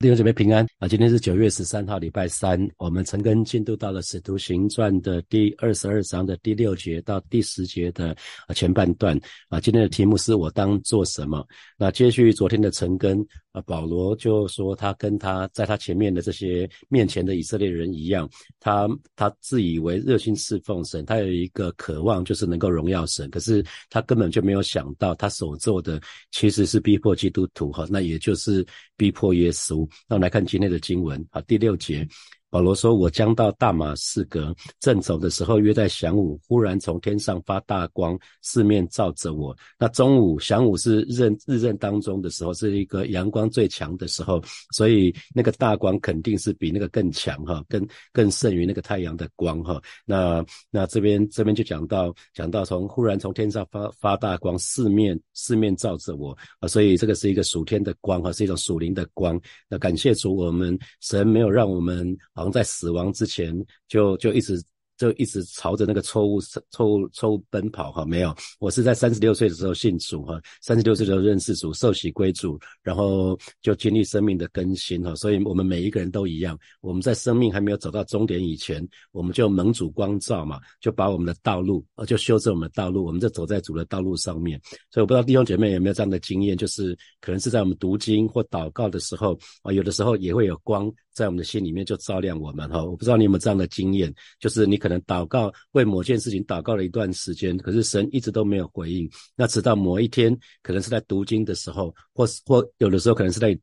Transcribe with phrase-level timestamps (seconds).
[0.00, 0.86] 弟兄姐妹平安啊！
[0.86, 2.56] 今天是九月十三号，礼拜三。
[2.76, 8.16] 我们陈根进度到了《使徒行传》的第二十二章的第六节到第十节的
[8.54, 9.58] 前半段啊。
[9.58, 11.44] 今天的题目是我当做什么？
[11.76, 13.18] 那接续昨天的陈根
[13.50, 18.30] 啊，保罗就说他跟他在他前面的这些面前的以色列人一样，
[18.60, 28.64] 他他自以为热心侍奉神，他有一个渴望就是能够荣耀神，可是他根本就没有想到他所做的其实是逼迫基督徒哈，那也就是
[28.96, 29.87] 逼迫耶稣。
[30.08, 32.06] 那我们来看今天的经文好，第六节。
[32.50, 39.54] 保罗说：“我将到大马士革，正走的时候，约在晌午，忽然从天上发大光，四面照着我。
[39.78, 44.42] 那中午晌午是日日正当中的时候，是一个阳光最强的时候，
[44.74, 49.78] 所以那个大光肯定是比那个更强哈，更更胜于那个太阳的光哈。
[50.06, 59.38] 那那这边这边就讲到讲到从忽然从天上发发大光，四面四面照着我啊，所以这个是一个属天的光哈，是一种属灵的光。
[59.68, 63.52] 那感谢主，我们神没有让我们。”好像在死亡之前，
[63.88, 64.62] 就就一直。
[64.98, 66.40] 就一直朝着那个错误、
[66.72, 68.34] 错误、错误奔跑哈，没有。
[68.58, 75.14] 我是在三十六岁的时候信主哈，三十六岁的时候认识主，受洗归主，然后就经历生命的更新哈。
[75.14, 84.60] 所以我们每一个人都一样，我们在生命还没有走到终点以前，我们就蒙主光照嘛，就把我们的道路，呃，就修正我们的道路，我们就走在主的道路上面。
[84.90, 92.84] 所以我不知道弟兄姐妹有没有这样的经验，就是可能是在我们读经或祷告的时候啊，有的时候也会有光在我们的心里面就照亮我们哈。
[92.84, 94.88] 我不知道你有没有这样的经验，就是你可。
[94.88, 99.06] 能祷告为某件事情祷告了一段时间，可是神一直都没有回应。
[99.36, 103.54] 那直到某一天，可能是在读经的时候，或是或有的时候可能是在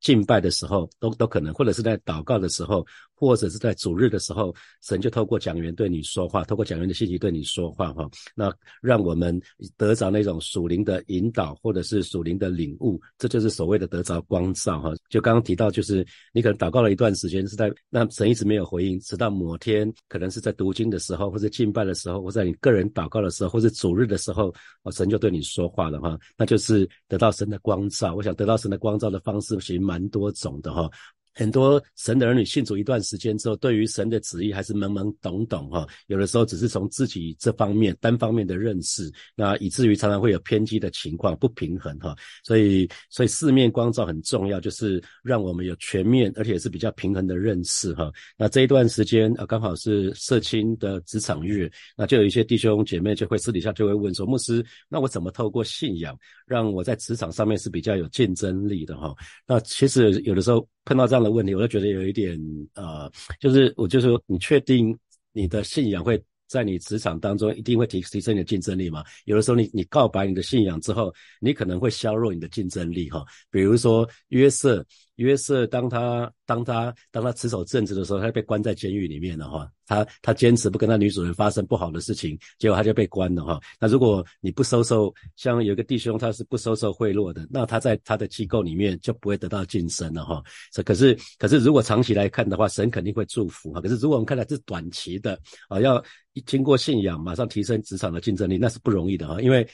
[0.00, 2.84] 敬拜的时候，都都可能，或者是在祷告的时候。
[3.22, 9.40] 或者是在主日的时候，神就透过讲员对你说话，透过讲员的信息对你说话，哈，那让我们
[9.76, 14.92] 得着那种属灵的引导，或者是属灵的领悟，这就是所谓的得着光照，哈。
[15.08, 28.16] 就刚刚提到，就是你可能祷告了一段时间，是在那神一直没有回应，直到某天，可能是在读经的时候，或者敬拜的时候，或在你个人祷告的时候，或者主日的时候，哦，神就对你说话了，哈，那就是得到神的光照。
[28.16, 30.90] 我想得到神的光照的方式其实蛮多种的，哈。
[31.34, 35.86] 很多神的儿女信主一段时间之后，对于神的旨意还是懵懵懂懂哈。
[36.06, 42.14] 有的时候只是从自己这方面单方面的认识，那以至于常常会有偏激的情况，不平衡哈。
[42.44, 48.12] 所以，所以四面光照很重要，就是让我们有全面而且是比较平衡的认识哈。
[48.36, 56.14] 那这一段时间啊，刚好是社青的职场日，那就有一些弟兄姐妹就会私底下就会问说：牧师，那我怎么透过信仰
[56.46, 59.14] 让我在职场上面是比较有竞争力的哈？
[59.46, 60.68] 那其实有的时候。
[60.84, 62.38] 碰到这样的问题，我就觉得有一点
[62.74, 63.10] 呃，
[63.40, 64.96] 就是我就是说，你确定
[65.32, 69.04] 你的信仰会在你职场当中一定会提提升你的竞争力吗？
[69.24, 73.24] 有的时候你你告白你的信仰之后，你可能会削弱你的竞争力哈。
[73.50, 74.84] 比如说约瑟。
[75.16, 79.70] 约瑟当他当他当他持守正直的时候，他被关在监狱里面了哈。
[79.84, 83.60] 他他坚持不跟他女主人发生不好的事情，结果他就被关了哈。
[83.78, 90.42] 那如果你不收受，像有个弟兄他是不收受贿赂的，那他在他的机构里面就不会得到晋升了哈。
[90.72, 93.82] 这可是可是如果长期来看的话，神肯定会祝福哈。
[93.82, 96.02] 可是如果我们看来是短期的啊，要
[96.46, 99.42] 经过信仰马上提升职场的竞争力，那是不容易的哈。
[99.42, 99.68] 因为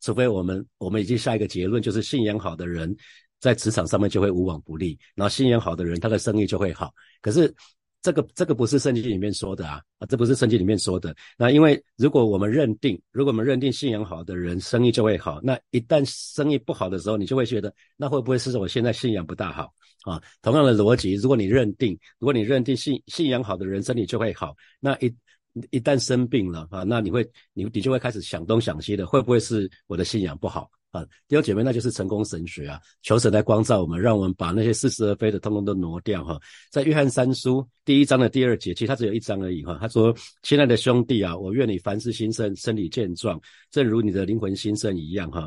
[0.00, 2.96] 除非我们我们已经下一个结论，就是信仰好的人。
[3.40, 6.92] 在职场上面就会无往不利，然后信仰好的人，他的生意就会好。
[7.20, 7.54] 可是
[8.00, 11.14] 这个这个不是圣经里面说的啊，啊，这不是圣经里面说的。
[11.36, 20.22] 那因为如果我们认定，如果我们认定信仰好的人生意就会好，那一旦生意不好的时候，你就会觉得那会不会是我现在信仰不大好啊？
[20.42, 25.12] 同样的逻辑，如果你认定，如果你认定信信仰好的人生意就会好，那一
[25.70, 30.70] 一旦生病了啊，那你会你你就会开始想东想西的，会不会是我的信仰不好？
[30.90, 32.80] 啊，弟兄姐妹，那就是成功神学啊！
[33.02, 36.40] 求神来光照我们，让我们把那些似是而非的通通都挪掉哈。
[36.70, 39.76] 在约翰三书第一章的第二节，其实它只有一章而已哈。
[39.78, 43.38] 他说：“亲爱的兄弟啊，我愿你凡事兴盛，身体健壮，
[43.70, 45.46] 正如你的灵魂兴盛一样哈。”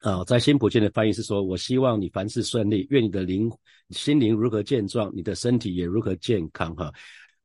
[0.00, 3.50] 啊，在新普京的翻译是说：“我希望你凡事顺利，愿你的灵
[3.88, 6.92] 心灵如何健壮，你的身体也如何健康哈。”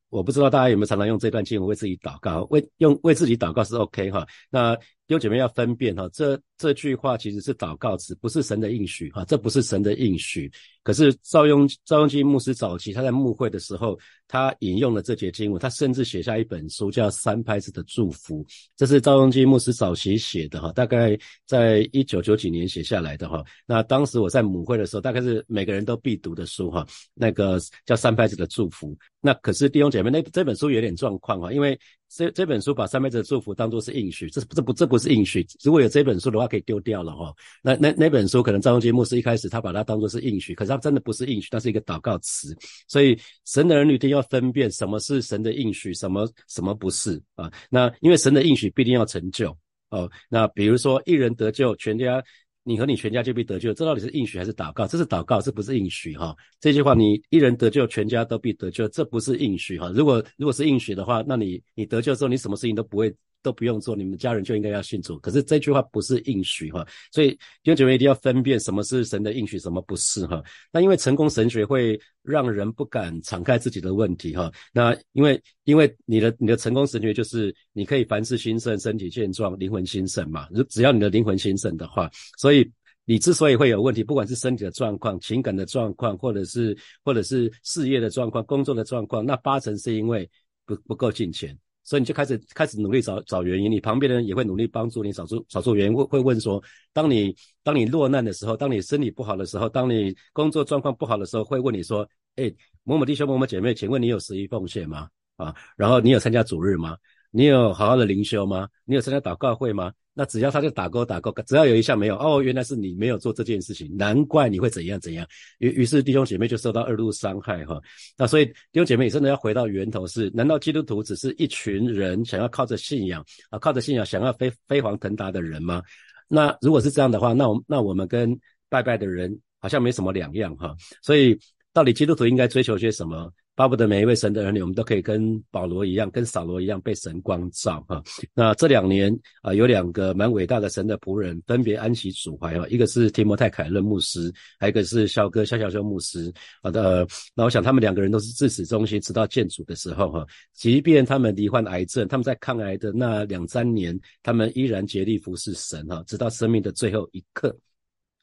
[0.09, 4.27] 我不知道大家有没有常常用这段经文为自己祷告，为用为自己祷告是 OK 哈。
[4.49, 4.75] 那
[5.09, 10.51] 弟兄姐妹要分辨哈，这这句话其实是祷告词，不是神的应许哈，这不是神的应许。
[10.83, 13.97] 可是赵雍赵雍基牧师早期他在牧会的时候，
[14.27, 18.43] 他引用了这节经文，他甚至写下一本书叫《三拍子的祝福》，
[18.77, 21.17] 这是赵雍基牧师早期写的哈，大概
[21.47, 23.43] 在一九九几年写下来的哈。
[23.65, 26.85] 那当时我在母会的时候，大概是每个人都必读的书哈，
[27.15, 28.91] 那个叫《三拍子的祝福》。
[29.21, 31.77] 那可是弟兄姐妹，那这本书有点状况哈，因为
[32.09, 35.45] 这这本书把三辈子的祝福当做是应许，这这不这不是应许。
[35.63, 37.33] 如果有这本书的话，可以丢掉了哈。
[37.61, 42.57] 那那那本书可能赵忠杰牧师一开始他把它当做是应许，可是他真的不是应许，它是一个祷告词。
[42.87, 47.51] 所以神的儿女一定要分辨什么是神的应许，什么什么不是啊。
[47.69, 49.55] 那因为神的应许必定要成就
[49.89, 50.09] 哦。
[50.29, 52.23] 那比如说一人得救，全家。
[52.69, 54.85] 你和你全家就必得救，这到底是应许还是祷告？
[54.85, 56.35] 这是祷告，这不是应许哈。
[56.59, 59.91] 这句话，你一人得救，全家都必得救，这不是应许哈。
[59.95, 63.11] 如果如果是应许的话，那你你得救之后，你什么事情都不会。
[63.41, 65.17] 都不用做，你们家人就应该要信主。
[65.19, 70.43] 可是这句话不是应许哈，所以弟兄姐妹一定要分辨什么是神的应许，什么不是哈。
[70.71, 74.51] 那因为成功神学会让人不敢敞开自己的问题哈。
[74.73, 80.47] 那因为因为你的你的成功神学就是你可以凡事兴盛，身体健壮，灵魂兴盛嘛。
[80.51, 82.69] 如只要你的灵魂兴盛的话，所以
[83.05, 90.29] 你之所以会有问题，不管是身体的状况、情感的状况，或者是或者是事业的状况、工作的状况，那八成是因为
[90.65, 91.57] 不不够金钱。
[91.89, 96.61] 所以你就开始开始努力找找原因，你旁边的人也会努力帮助你找出找出原因，会会问说，
[96.93, 102.53] 当你当你落难的时候，当你身体不好的时候，当你工作状况不好的时候，会问你说，哎，
[102.83, 105.09] 某某弟兄某某姐妹，请问你有十一奉献吗？
[105.37, 106.95] 啊，然后你有参加主日吗？
[107.31, 108.69] 你有好好的灵修吗？
[108.85, 109.91] 你有参加祷告会吗？
[110.19, 115.25] 那只要他就打勾打勾，只要有一项没有，哦，原来是你没有做这件事情，难怪你会怎样怎样。
[115.59, 117.79] 于于是弟兄姐妹就受到二度伤害哈。
[118.17, 125.81] 那所以弟兄姐妹真的要回到源头是，难道基督徒只是一群人想要靠着信仰啊，靠着信仰想要飞飞黄腾达的人吗？
[126.27, 128.37] 那如果是这样的话，那我那我们跟
[128.67, 130.75] 拜拜的人好像没什么两样哈。
[131.01, 131.39] 所以
[131.73, 133.31] 到底基督徒应该追求些什么？
[133.55, 138.01] 巴不得每一位神的儿女，我们都可以跟保罗一样，跟扫罗一样被神光照哈。
[138.33, 142.65] 那这两年啊，有两个蛮伟大的神的仆人，分别安息主怀哈。
[142.69, 146.33] 一个是提摩太凯勒牧师，还有一个是肖哥肖小修牧师。
[146.63, 147.05] 好的，
[147.35, 150.25] 那我想他们两个人都是至死忠心，直到见主的时候哈。
[150.53, 157.53] 即便他们罹患癌症，他们在抗癌的那两三年，他们依然竭力服侍神哈，直到生命的最后一刻。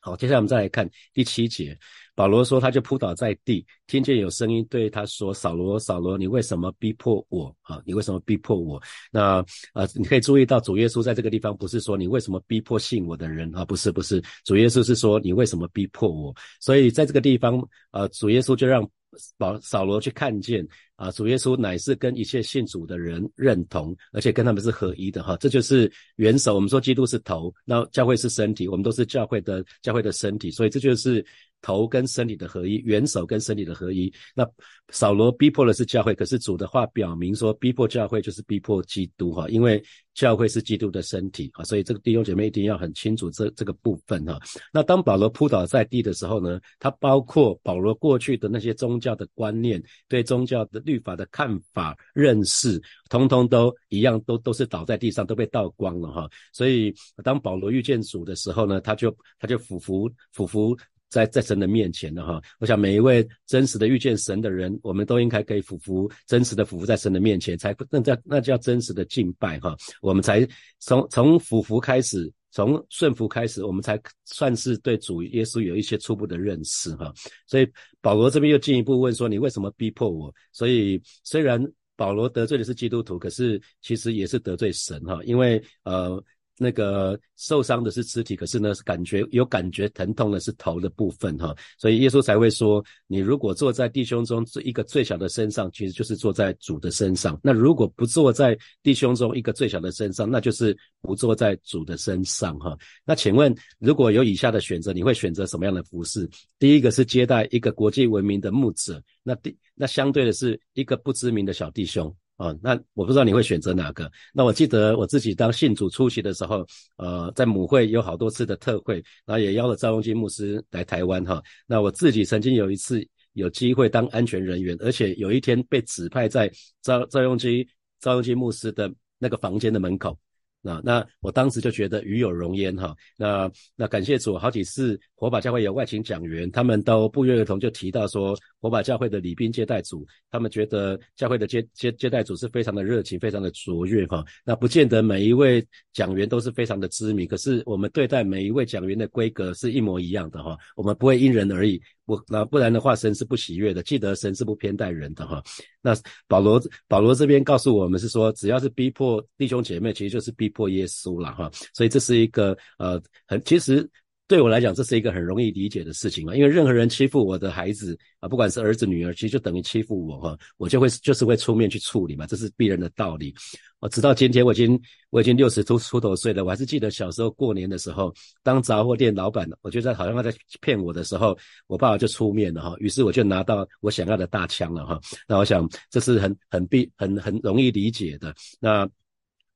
[0.06, 1.76] 好，接下来我们再来看第七节。
[2.14, 7.52] 保罗说，他就扑倒在地，听见有声音对他说：“扫罗，扫罗，你为什么逼迫我？
[7.62, 8.80] 啊，你为什么逼迫我？”
[9.10, 9.44] 那
[9.74, 16.32] 呃，你可以注意到主耶稣在这个地方不是说你为什么逼迫信我的人啊，不是，不是，主耶稣是说你为什么逼迫我？
[16.60, 17.60] 所以在这个地方，
[17.90, 18.88] 呃，主耶稣就让
[19.36, 20.66] 保扫罗去看见
[20.96, 25.36] 啊，主耶稣乃是跟一切信主的人认同，而且跟他们是合一的哈。
[25.38, 26.54] 这就是元首。
[26.54, 31.24] 我们说基督是头，那教会是身体，我们都是教会的教会的身体，所以这就是。
[31.62, 34.12] 头跟身体的合一，元首跟身体的合一。
[34.34, 34.48] 那
[34.90, 39.82] 扫罗逼迫的是教会，可是主的话表明说，逼迫教会就是逼迫基督哈，因为
[40.14, 44.38] 教会是基督的身体啊，所以这个弟兄姐妹一定要很清楚这这个部分哈。
[44.72, 52.80] 那当保罗扑倒在地的时候呢，他包括保罗过去的那些宗教的观念、对宗教的律法的看法、认识，
[53.10, 56.30] 通通都一样，都都是倒在地上，都被倒光了哈。
[56.52, 56.94] 所以
[57.24, 60.76] 当保罗遇见主的时候呢，他就他就俯伏俯伏。
[61.16, 69.74] 在在神的面前的哈，我想每一位真实的遇见神的人，我们都应该可以俯伏，真实的俯伏在神的面前，才那叫那叫真实的敬拜哈。
[70.02, 70.46] 我们才
[70.78, 77.10] 从从俯伏开始，从顺服开始，我们才算是对主耶稣有一些初步的认识哈。
[77.46, 77.66] 所以
[78.02, 81.58] 保罗这边又进一步问说：“你为什么逼迫我？”所以虽然
[81.96, 86.22] 保罗得罪的是基督徒，可是其实也是得罪神哈，因为呃。
[86.58, 102.76] 那个受伤的是肢体，可是呢，感觉有感觉疼痛的是头的部分哈，所以耶稣才会说，你如果坐在弟兄中一个最小的身上，其实就是坐在主的身上；那如果不坐在弟兄中一个最小的身上，那就是不坐在主的身上哈。
[103.04, 106.28] 那请问，如果有以下的选择，你会选择什么样的服饰？
[106.58, 112.14] 第一个是接待一个国际闻名的牧者，那第那相对的是一个不知名的小弟兄。
[112.36, 114.10] 啊，那我不知道你会选择哪个。
[114.32, 116.66] 那我记得我自己当信主出席的时候，
[116.96, 121.42] 呃，在母会有好多次的特会，然后也邀了赵永基牧师来台湾哈。
[121.66, 123.02] 那我自己曾经有一次
[123.32, 126.50] 有机会当安全人员，而且有一天被指派在
[126.82, 127.66] 赵赵永基
[128.00, 130.18] 赵永基牧师的那个房间的门口。
[130.66, 132.92] 那那我当时就觉得与有荣焉哈。
[133.16, 144.24] 那那感谢主，好几次火把教会有外勤讲员，他们都不约而同就提到说，火把教会的礼宾接待组，他们觉得教会的接接接待组是非常的热情，非常的卓越哈。
[144.44, 150.58] 那不见得每一位讲员都是非常的知名，可是我们对待每一位讲员的规格是一模一样的哈。
[150.74, 151.80] 我们不会因人而异。
[152.06, 153.82] 不，那不然的话，神是不喜悦的。
[153.82, 155.42] 记得神是不偏待人的哈。
[155.82, 155.92] 那
[156.28, 161.50] 保罗保罗这边告诉我们是说，只要是逼迫弟兄姐妹，其实就是逼迫耶稣了哈。
[161.74, 163.86] 所以这是一个呃很其实
[164.28, 173.32] 对我来讲，这是一个很容易理解的事情嘛，因为任何人欺负我的孩子啊，不管是儿子女儿，其实就等于欺负我哈，我就会就是会出面去处理嘛，这是必然的道理。
[173.78, 174.80] 我直到今天，我已经
[175.10, 185.00] 我已经六十出出头岁了，我还是记得小时候过年的时候，当杂货店老板，我觉得好像他在骗我的时候，我爸爸就出面了哈，于是我就拿到我想要的大枪了哈。
[185.28, 188.34] 那我想这是很很必很很容易理解的。
[188.58, 188.88] 那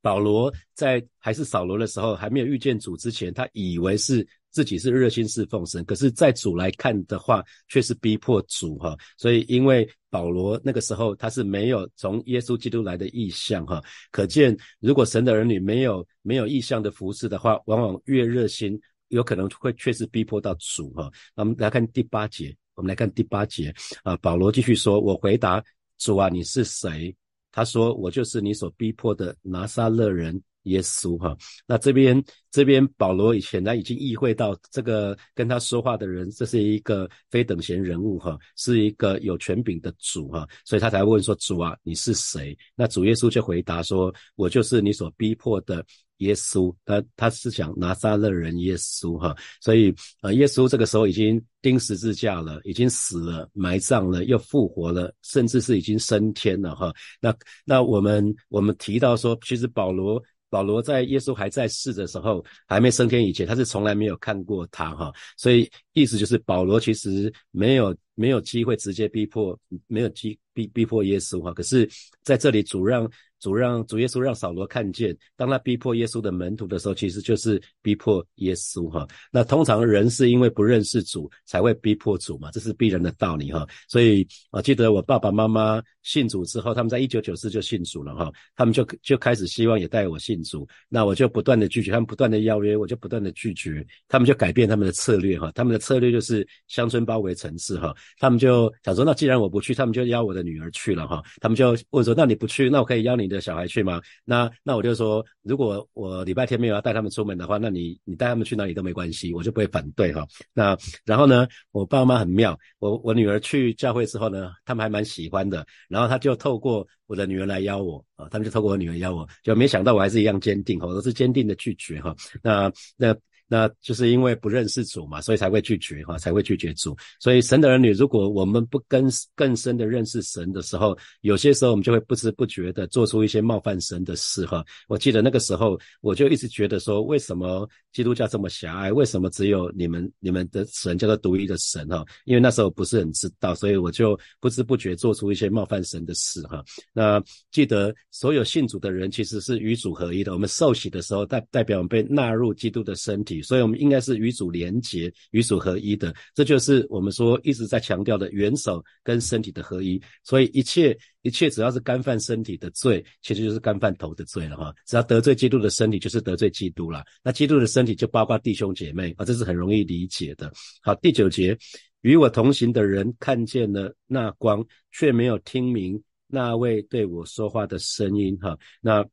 [0.02, 4.26] 保罗在还是扫罗的时候，还没有遇见主之前，他以为是。
[4.52, 8.96] 自己是热心侍奉神，可是，在主来看的话，却是逼迫主哈。
[9.16, 13.80] 所以，因为保罗那个时候他是没有从耶稣基督来的意向哈，
[14.10, 18.76] 可见如果神的儿女没有没有意向的服侍的话，往往越热心，
[19.06, 21.08] 有可能会确实逼迫到主哈。
[21.36, 25.62] 那我们来看第八节，我们来看第八节啊，保罗继续说：“我回答
[25.96, 27.14] 主啊，你是谁？”
[27.52, 31.34] 他说：“我就是你所逼迫的拿撒勒人。”耶稣哈，
[31.66, 42.54] 那这边这边保罗以前呢已经意会到这个跟他说话的人，这是一个非等闲人物哈，是一个有权柄的主哈，所以他才问说主啊你是谁？
[42.74, 45.82] 那主耶稣就回答说，我就是你所逼迫的
[46.20, 46.74] 耶稣。
[46.86, 56.90] 他他是讲拿撒勒人耶稣哈，所以呃耶稣这个时候已经钉十字架了，已经死了，埋葬了，又复活了，甚至是已经升天了哈。
[57.20, 57.36] 那
[57.66, 60.22] 那我们我们提到说，其实保罗。
[60.52, 71.54] 保罗在耶稣还在世的时候，还没升天以前，他是从来没有看过他哈，所以意思就是保罗其实没有没有机会直接逼迫，没有机逼逼迫耶稣哈。
[71.54, 71.88] 可是
[72.24, 73.08] 在这里主让。
[73.40, 79.06] 主让主耶稣让扫罗看见，当他逼迫耶稣的门徒的时候，其实就是逼迫耶稣哈。
[79.32, 83.66] 那通常人是因为不认识主才会逼迫主嘛，这是必然的道理哈。
[83.88, 103.30] 所以我记得我爸爸妈妈信主之后，他们在一九九四就信主了哈，他们就就开始希望也带我信主，那我就不断的拒绝，他们不断的邀约，我就不断的拒绝，他们就改变他们的策略哈，他们的策略就是乡村包围城市哈，他们就想说，那既然我不去，他们就邀我的女儿去了哈，他们就问说，那你不去，那我可以邀你。
[103.30, 104.02] 的小孩去吗？
[104.24, 110.26] 那那我就说，如果我礼拜天没有要带他们出门的话，那你你带他们去哪里都没关系，我就不会反对哈。
[110.52, 122.16] 那然后呢，我爸妈很妙，我我女儿去教会之后呢，他们还蛮喜欢的，然后他就透过我的女儿来邀我啊，他们就透过我女儿邀我，就没想到我还是一样坚定我都是坚定的拒绝哈。
[122.42, 123.14] 那那。
[123.52, 126.96] 那就是因为不认识主嘛，所以才会拒绝哈，才会拒绝主。
[127.18, 134.64] 所以神的儿女，如果我们不更更深的认识神的时候，有些时候我们就会不知不觉的做出一些冒犯神的事哈。
[134.86, 138.92] 我记得那个时候，我就一直觉得说，为什么基督教这么狭隘？
[138.92, 142.06] 为什么只有你们你们的神叫做独一的神哈？
[142.26, 146.62] 因为那时候不是很知道，所以我就不知不觉做出一些冒犯神的事哈。
[146.92, 150.32] 那记得所有信主的人其实是与主合一的。
[150.32, 153.39] 我们受洗的时候，代代表我们被纳入基督的身体。
[153.42, 160.00] 所以，我们应该是与主连结、与主合一的，这就是我们说一直在强调的元首跟身体的合一。
[160.24, 164.74] 所以，一切一切只要是干犯身体的罪，其实就是干犯头的罪了哈。
[164.86, 167.04] 只要得罪基督的身体，就是得罪基督了。
[167.22, 170.52] 那基督的身体就包括弟兄姐妹啊，这是很容易理解的。
[170.82, 171.56] 好，第九节，
[172.02, 178.56] 与我同行的人看见了那光，却没有听明那位对我说话的声音哈。
[178.80, 179.04] 那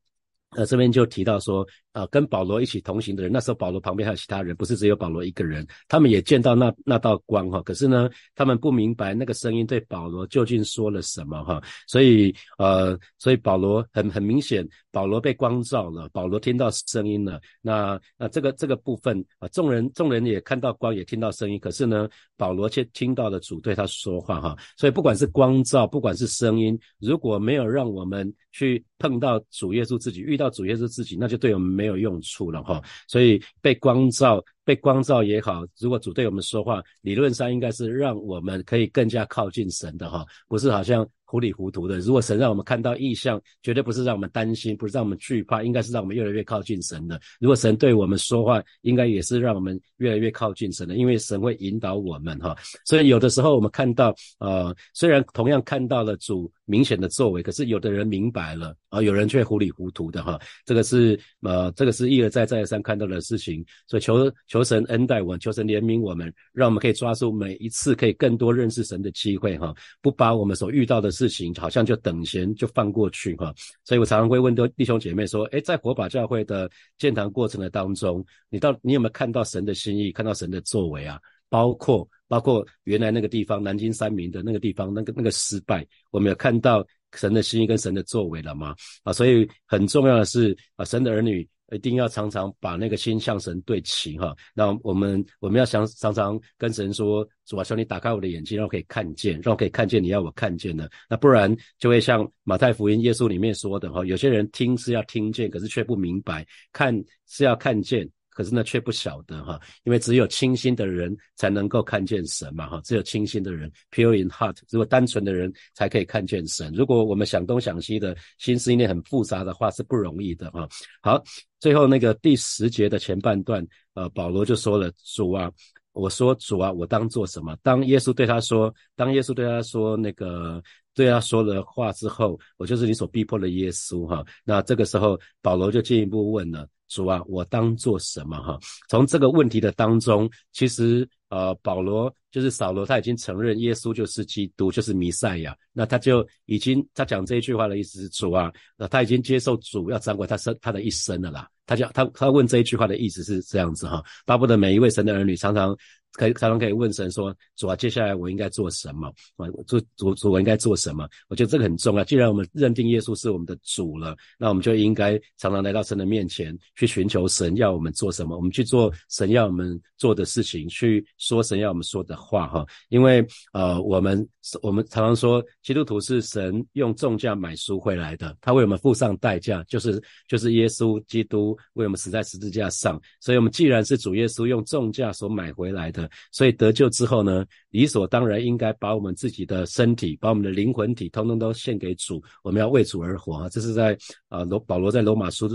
[0.51, 1.67] 呃，这边就提到说。
[1.97, 5.65] 啊，跟保罗一起同行的人，那时候保罗旁边还有其他人，不是只有保罗一个人。
[5.87, 11.59] 他们也见到那那道光哈，可是呢，他们不明白那个声音对保罗究竟说了什么哈。
[11.87, 17.41] 所以呃，所以保罗很很明显，保罗被光照了，保罗听到声音了。
[17.63, 24.55] 那那这个这个部分啊，众人众人也看到光，也听到声音，可是呢，保罗却听到了主对他说话哈。
[24.77, 31.86] 所以不管是光照，不管是声音，如果没有让我们去碰到主耶稣自己，遇到主耶稣自己，那就对我们没。
[31.87, 34.43] 没有用处了哈，所以被光照。
[34.67, 41.99] 被光照也好，如果主对我们说话，理论上应该是让我们可以更加靠近神的哈，不是好像糊里糊涂的。
[41.99, 47.17] 如果神让我们看到异象，绝对不是让我们担心，不是让我们惧怕，应该是让我们越来越靠近神的。
[47.39, 52.53] 如果神对我们说话，应该也是让我们越来越靠近神的，因为神会引导我们哈。
[52.83, 60.37] 所以有的时候我们看到，呃，虽然同样看到了主明显的作为，可是有的人明白了，啊，有人却糊里糊涂的哈。
[60.65, 64.56] 这个是呃，这个是一而再再而三看到的事情，所以求求。
[64.57, 69.71] 求神恩待我，求神怜悯我们，让我们可以抓住每一次可以更多认识神的机会哈，
[70.01, 73.53] 不把我们所遇到的事情好像就等闲就放过去哈。
[73.85, 81.19] 所以我常常会问弟兄姐妹说，诶，在火把教会的建堂过程的当中，你到你有没有看到神的心意，看到神的作为啊？
[81.49, 86.83] 包括包括原来那个地方南京三明的那个地方那个那个失败，我们有看到
[87.13, 88.75] 神的心意跟神的作为了吗？
[89.03, 91.47] 啊，所以很重要的是啊，神的儿女。
[91.71, 94.35] 一定要常常把那个心向神对齐哈。
[94.53, 100.89] 那我们我们要想常常跟神说，主啊，求你打开我的眼睛，让我可以看见，让我可以看见你要我看见的。
[101.09, 106.95] 那不然就会像马太福音耶稣里面说的哈，有些人听是要听见，可是却不明白；看
[107.27, 108.09] 是要看见。
[108.37, 116.71] 可是呢，却不晓得哈，因为只有清心的人才能够看见神嘛哈，只有清心的人，pure in heart，如果单纯的人才可以看见神。
[116.71, 120.69] 如果我们想东想西的心思意念很复杂的话，是不容易的哈。
[121.01, 121.19] 好，
[121.59, 123.65] 最后那个第十节的前半段，
[123.95, 125.51] 呃，保罗就说了：主啊，
[125.93, 127.57] 我说主啊，我当做什么？
[127.63, 130.61] 当耶稣对他说，当耶稣对他说那个
[130.97, 134.25] 对他说了话之后，我就是你所逼迫的耶稣哈。
[134.43, 136.67] 那这个时候，保罗就进一步问了。
[136.89, 138.37] 主啊，我当做什么？
[138.41, 145.55] 哈，从这个问题的当中，其实呃，保罗就是扫罗，他已经承认耶稣就是基督，就是弥赛亚。
[145.73, 151.47] 那他就已经他讲这一句话的意思是主啊，那他已经接受主要掌管他生他的一生了啦。
[151.65, 155.77] 他讲他他问这一句话的意思是这样子哈，巴不得每一位神的儿女常常。
[156.17, 159.07] 可以常常可以问神说：“主啊，接下来我应该做什么？
[159.35, 162.03] 啊，做主主，我应该做什么？”我觉得这个很重要。
[162.03, 168.35] 既然我们认定耶稣是我们的主了，那我们就应该常常来到神的面前，去寻求神要我们做什么。
[168.35, 172.47] 我们去做神要我们做的事情，去说神要我们说的话。
[172.47, 174.27] 哈，因为呃，我们
[174.63, 182.99] 我们常常说，基督徒是神用重价买赎回来的，他为我们付上代价，就是就是耶稣基督为我们死在十字架上。
[183.21, 186.06] 所以，我们既然是主耶稣用重价所买回来的。
[186.31, 192.21] 所以得救之后呢，理所当然应该把我们自己的身体、把我们的灵魂体，通通都献给主。
[192.43, 193.47] 我们要为主而活！
[193.49, 193.97] 这是在
[194.29, 195.49] 啊罗保罗在罗马书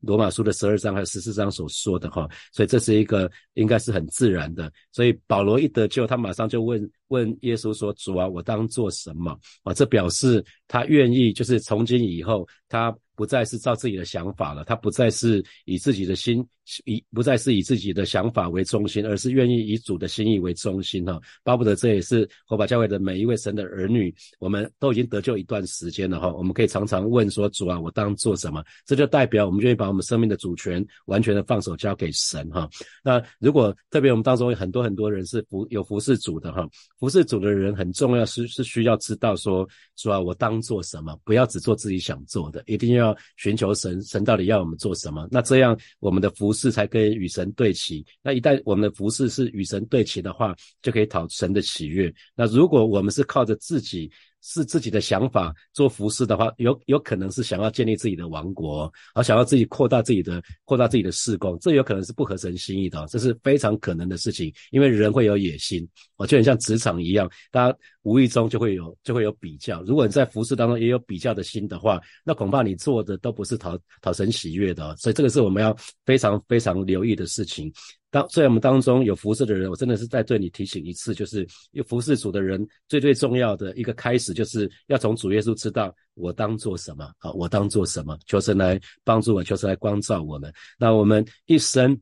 [0.00, 2.28] 罗马书的十二章还有十四章所说的哈。
[2.52, 4.70] 所以这是一个应该是很自然的。
[4.92, 12.94] 所以保罗一得救，他马上就问问耶稣说：“主啊，我当做什么？”啊，这表示他愿意，就是从今以后他。
[13.16, 16.44] 不再是照自己的想法了，他不再是以自己的心
[16.84, 21.20] 以不再是以自己的想法为中心，而是愿意以主的心意为中心哈。
[21.44, 26.32] 巴不得这也是火把教会的每一位神的儿女，我们都已经得救一段时间了哈。
[26.32, 28.64] 我们可以常常问说：主啊，我当做什么？
[28.84, 32.68] 这就代表我们愿意把我们生命的主权完全的放手交给神哈。
[33.04, 36.68] 那如果特别我们当中有很多很多人是服有服侍主的哈，
[37.04, 41.16] 服侍主的人很重要是是需要知道说：说啊，我当做什么？
[41.22, 43.04] 不要只做自己想做的，一定要。
[43.04, 45.28] 要寻求神，神到底要我们做什么？
[45.30, 48.02] 那这样我们的服饰才可以与神对齐。
[48.22, 52.10] 那一旦我们的服饰是与神对齐的话，就可以讨神的喜悦。
[52.34, 54.10] 那如果我们是靠着自己，
[54.46, 64.52] 是自己的想法做服饰的话，有有可能是想要建立自己的王国，而想要自己扩大自己的扩大自己的事工，这有可能是不合神心意的，这是非常可能的事情。
[64.70, 69.82] 因为人会有野心，哦，就很像职场一样，大家无意中就会有就会有比较。
[69.84, 74.94] 如果你在服饰当中也有比较的心的话，那恐怕你做的都不是讨讨神喜悦的。
[74.96, 77.72] 所以这个是我们要非常非常留意的事情。
[78.14, 90.52] 当在我们当中有服侍的人，我真的是再对你提醒一次，就是有服侍主的人，最最重要的一个开始，就是要从主耶稣知道我当做什么啊，我当做什么，求神来帮助我，求神来光照我们。
[90.78, 92.00] 那我们一生。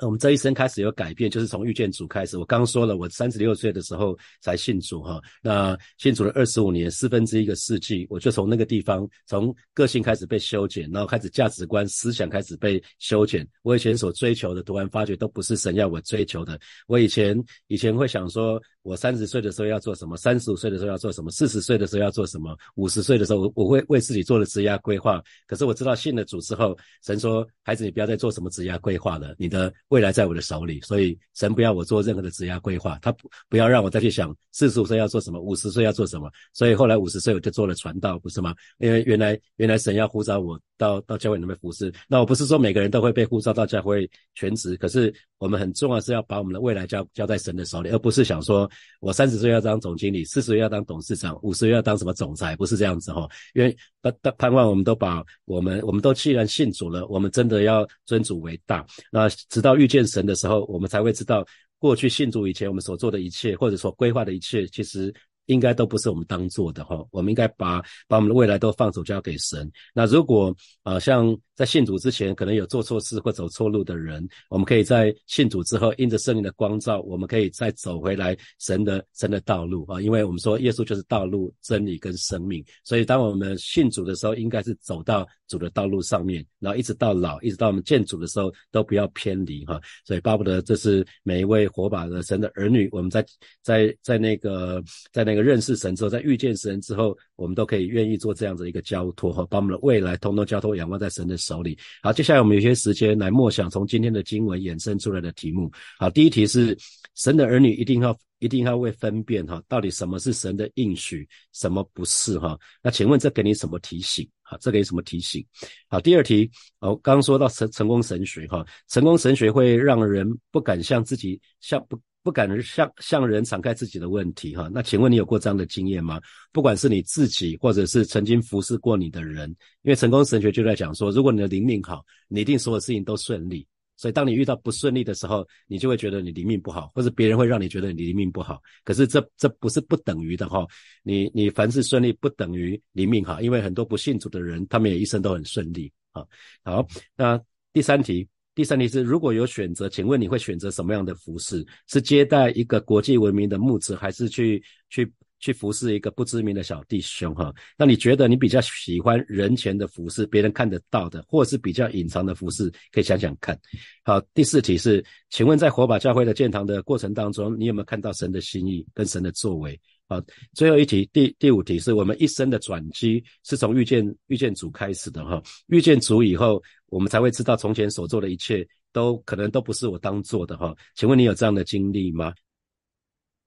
[0.00, 2.38] 我们这一生开始有改变，就是从遇见主开始。
[2.38, 5.20] 我刚说了，我三十六岁的时候才信主哈。
[5.42, 13.46] 那信主了二十五年，四分之一个世纪，我就从那个地方，从个性开始被修剪，然后开始价值观、思想开始被修剪。
[13.62, 16.58] 我以前所追求的，突然发觉都不是神要我追求的。
[16.86, 18.60] 我以前以前会想说。
[18.82, 20.16] 我三十岁的时候要做什么？
[20.16, 21.30] 三十五岁的时候要做什么？
[21.30, 22.56] 四十岁的时候要做什么？
[22.74, 25.22] 五十岁的时候，我我会为自己做了职业规划。
[25.46, 36.28] 可是我知道信了主之后，神说：“孩子，你不要再做什么职业规划了，你的未来在我的手里。”所以神不要我做任何的职业规划，他不不要让我再去想四十五岁要做什么，五十岁要做什么。
[36.52, 38.52] 所以后来五十岁我就做了传道，不是吗？
[38.78, 41.92] 因为原来原来神要呼召我到到教会里面服侍。
[42.08, 48.68] 那我不是说每个人都会被呼召到教会全职，可是我们很重要是要把我们的未来交交在神的手里，而不是想说。
[49.00, 52.54] 我三十岁要当总经理，四十岁要当董事长，五十岁要当什么总裁？
[52.56, 58.84] 不是这样子哈，因为盼盼望我们都把我们，我们都既然信主了，我们真的要尊主为大。
[59.10, 61.44] 那直到遇见神的时候，我们才会知道
[61.78, 65.12] 过去信主以前我们所做的一切，或者所规划的一切，其实。
[65.52, 69.70] 应该都不是我们当做的哈，我们应该把把我们的未来都放手交给神。
[69.94, 80.00] 那如果啊，像在信主之前可能有做错事或走错路的人，我们可以在信主之后，因着圣灵的光照，我们可以再走回来神的神的道路啊。
[80.00, 89.78] 因为我们说耶稣就是道路、真理跟生命，所以当我们信主的时候，应该是走到主的道路上面，然后一直到老，一直到我们见主的时候，都不要偏离哈。
[90.04, 93.24] 所以巴不得这是每一位活把的神的儿女，我们在
[93.62, 95.41] 在在那个在那个。
[95.42, 101.76] 个认识神之后，在遇见神之后，我们都可以愿意做这样子一个交托哈，把我们的未来通通交托仰望在神的手里。
[102.02, 105.70] 好，接下来我们有些时间来默想从今天的经文衍生出来的题目。
[105.98, 106.76] 好，第一题是
[107.14, 112.58] 神的儿女一定要一定要会分辨哈，到底什么是神的应许，什么不是哈？
[112.82, 114.28] 那请问这给你什么提醒？
[114.42, 115.44] 好，这给什么提醒？
[115.88, 116.50] 好，第二题
[116.80, 121.98] 哦，刚刚说到成成功神学哈，成功神学会让人不敢向自己向不。
[122.22, 126.20] 不敢向向人敞开自己的问题，哈，那请问你有过这样的经验吗？
[126.52, 129.48] 不管是你自己，或者是曾经服侍过你的人，
[129.82, 133.66] 因为成功神学就在讲说，如果你的灵命好，你一定所有事情都顺利。
[133.96, 138.60] 所以当你遇到不顺利的时候，你就会觉得你灵命不好，或者别人会让你觉得你灵命不好。
[138.84, 140.66] 可是这这不是不等于的哈，
[141.02, 146.24] 你你凡事顺利不等于灵命好，因为很多不信主的人，他们也一生都很顺利啊。
[146.64, 147.40] 好，那
[147.72, 148.28] 第三题。
[148.54, 151.66] 第三题是，如果有选择，请问你会选择什么样的服饰？
[151.86, 155.10] 是接待一个国际闻名的牧者，还是去去
[155.40, 157.34] 去服侍一个不知名的小弟兄？
[157.34, 162.70] 哈，那你觉得你比较喜欢人前的服饰，别人看得到的，或是比较隐藏的服饰？
[162.92, 163.58] 可以想想看。
[164.04, 169.80] 好，第四题是，请问在火把教会的建堂的过程当中，你有没有看到神的心意跟神的作为？
[170.12, 170.22] 好，
[170.52, 182.30] 最后一题，第第五题是我们一生的转机是从遇见遇见主开始的哈，遇见主以后，我们才会知道从前所做的一切都可能都不是我当做的哈，请问你有这样的经历吗？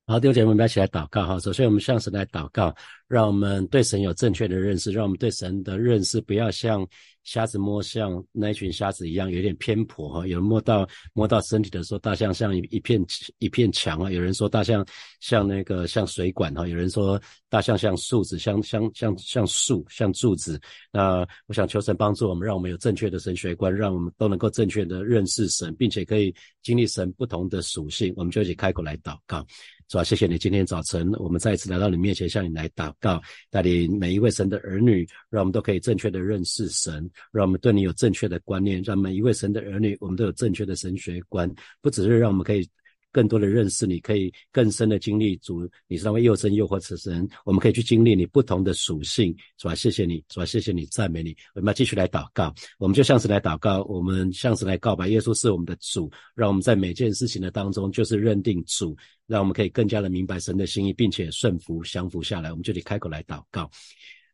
[0.07, 1.39] 好，弟兄姐妹，我们一起来祷告哈。
[1.39, 2.71] 首先，我们向神来祷告，
[3.07, 6.87] 让我们对神有正确的认识，让我们对神的认识不要像
[7.23, 10.27] 瞎子摸象那群瞎子一样，有点偏颇哈。
[10.27, 13.03] 有人摸到摸到身体的时候，大象像一一片
[13.39, 14.85] 一片墙啊；有人说大象
[15.21, 20.61] 像那个像水管哈；有人说大象像树子，像像像像树像柱子。
[20.91, 28.13] 那我想求神帮助我们，让我们有正确的神学观，让我们都能够正确的认识神，并且可以经历神不同的属性。
[28.15, 29.43] 我们就一起开口来祷告。
[29.87, 30.03] 是吧？
[30.03, 41.49] 谢谢你，今天早晨我们再一次来到你面前，向你来祷告，带领每一位神的儿女，让我们都可以正确的认识神，让我们对你有正确的观念，让每一位神的儿女，我们都有正确的神学观，
[41.81, 42.67] 不只是让我们可以。
[43.15, 47.25] 更多的认识你，可以更深的经历主，你是那位又真又活之神。
[47.45, 49.73] 我们可以去经历你不同的属性，是吧？
[49.73, 50.45] 谢谢你，是吧？
[50.45, 51.33] 谢谢你，赞美你。
[51.53, 58.93] 我们要继续来祷告，我们就像是来祷告，我们像是来告白，耶稣是我们的主，让我们在每件事情的当中，就是认定主，
[59.27, 62.51] 让我们可以更加的明白神的心意，并且顺服降服下来。
[62.51, 63.71] 我们就得开口来祷告。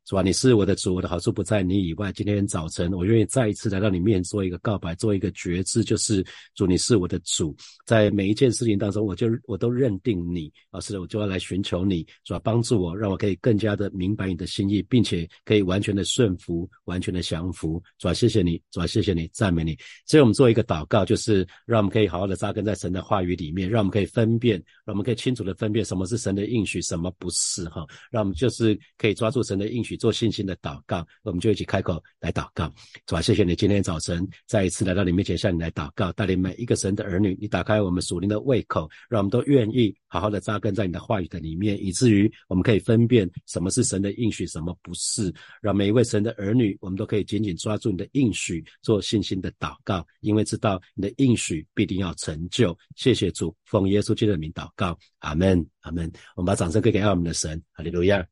[0.04, 0.22] 是吧？
[0.22, 2.12] 你是我的主，我的好处不在你以外。
[2.12, 7.56] 今天早晨，我愿意再一次来到你面前做一个告白，做一个决志，就是主，你是我的主。
[7.86, 12.40] 在每一件事情当中，我就我都认定你啊，是的，我就要来寻求你，是吧？
[12.44, 18.14] 帮助我，让我可以更加的明白你的心意，并且可以完全的顺服，完全的降服，是吧？
[18.14, 18.88] 谢谢你，是吧？
[18.88, 19.78] 谢谢你，赞美你。
[20.08, 27.86] 所以我们做一个祷告，就是让我们可以好好的扎根在神的话语里面，让我们可以分辨，让我们可以清楚的分辨什么是神的应许，什么不是哈。
[28.10, 29.92] 让我们就是可以抓住神的应许。
[30.02, 32.66] 做信心的祷告，我们就一起开口来祷告，
[33.08, 33.22] 是吧？
[33.22, 45.32] 谢谢你今天早晨再一次来到你面前，向你来祷告，带领每一个神的儿女，你打开我们属灵的胃口，让我们都愿意好好的扎根在你的话语的里面，以至于我们可以分辨什么是神的应许，什么不是。
[45.62, 52.76] 让每一位神的儿女，我们都可以紧紧抓住你的应许，做信心的祷告，因为知道你的应许必定要成就。
[52.96, 56.12] 谢谢主，奉耶稣基督的名祷告，阿门，阿门。
[56.36, 58.26] 我们把掌声给给爱我们的神，哈利路亚。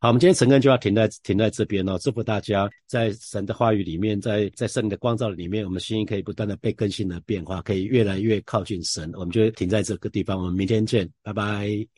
[0.00, 1.98] 好，我们今天晨更就要停在停在这边哦。
[1.98, 9.10] 祝福大家在神的话语里面，在在圣灵的光照里面，我们心意可以不断的被更新的变化，可以越来越靠近神。
[9.14, 11.97] 我们就停在这个地方，我们明天见，拜拜。